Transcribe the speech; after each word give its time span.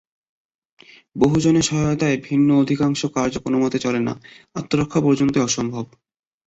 বহুজনের 1.15 1.61
সহায়তা 1.61 2.07
ভিন্ন 2.23 2.49
অধিকাংশ 2.55 3.01
কার্য 3.15 3.35
কোনমতে 3.37 3.77
চলে 3.79 3.99
না, 3.99 4.13
আত্মরক্ষা 4.55 4.99
পর্যন্ত 5.01 5.35
অসম্ভব। 5.39 5.85